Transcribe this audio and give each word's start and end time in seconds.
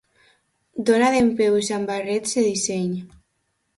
Dona 0.89 1.11
dempeus 1.15 1.71
amb 1.77 1.91
barrets 1.93 2.35
de 2.41 2.47
disseny. 2.49 2.91